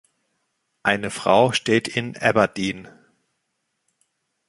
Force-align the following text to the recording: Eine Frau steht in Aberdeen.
Eine 0.81 1.11
Frau 1.11 1.51
steht 1.51 1.87
in 1.87 2.17
Aberdeen. 2.17 2.87